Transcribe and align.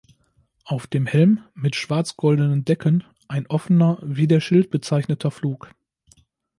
Auf 0.65 0.87
dem 0.87 1.05
Helm 1.05 1.43
mit 1.53 1.75
schwarz-goldenen 1.75 2.65
Decken 2.65 3.03
ein 3.27 3.45
offener, 3.45 3.99
wie 4.01 4.25
der 4.25 4.39
Schild 4.39 4.71
bezeichneter 4.71 5.29
Flug. 5.29 5.75